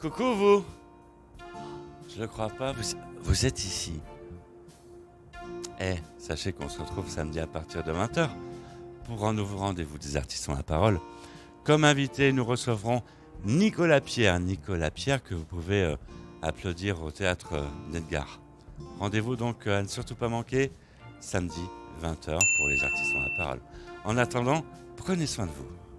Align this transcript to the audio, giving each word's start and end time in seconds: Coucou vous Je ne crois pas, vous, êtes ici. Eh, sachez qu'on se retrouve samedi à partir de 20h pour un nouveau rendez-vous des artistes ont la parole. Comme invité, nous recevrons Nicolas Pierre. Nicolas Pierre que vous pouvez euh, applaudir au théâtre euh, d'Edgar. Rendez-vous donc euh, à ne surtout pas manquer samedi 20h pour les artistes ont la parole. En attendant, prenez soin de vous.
Coucou 0.00 0.34
vous 0.34 0.64
Je 2.08 2.22
ne 2.22 2.26
crois 2.26 2.48
pas, 2.48 2.72
vous, 3.22 3.44
êtes 3.44 3.62
ici. 3.62 4.00
Eh, 5.78 5.96
sachez 6.16 6.54
qu'on 6.54 6.70
se 6.70 6.80
retrouve 6.80 7.06
samedi 7.06 7.38
à 7.38 7.46
partir 7.46 7.84
de 7.84 7.92
20h 7.92 8.30
pour 9.04 9.26
un 9.28 9.34
nouveau 9.34 9.58
rendez-vous 9.58 9.98
des 9.98 10.16
artistes 10.16 10.48
ont 10.48 10.54
la 10.54 10.62
parole. 10.62 10.98
Comme 11.64 11.84
invité, 11.84 12.32
nous 12.32 12.46
recevrons 12.46 13.02
Nicolas 13.44 14.00
Pierre. 14.00 14.40
Nicolas 14.40 14.90
Pierre 14.90 15.22
que 15.22 15.34
vous 15.34 15.44
pouvez 15.44 15.82
euh, 15.82 15.96
applaudir 16.40 17.02
au 17.02 17.10
théâtre 17.10 17.52
euh, 17.52 17.92
d'Edgar. 17.92 18.40
Rendez-vous 19.00 19.36
donc 19.36 19.66
euh, 19.66 19.80
à 19.80 19.82
ne 19.82 19.88
surtout 19.88 20.14
pas 20.14 20.28
manquer 20.28 20.72
samedi 21.20 21.60
20h 22.02 22.38
pour 22.38 22.68
les 22.68 22.82
artistes 22.82 23.14
ont 23.14 23.20
la 23.20 23.36
parole. 23.36 23.60
En 24.04 24.16
attendant, 24.16 24.64
prenez 24.96 25.26
soin 25.26 25.44
de 25.44 25.50
vous. 25.50 25.89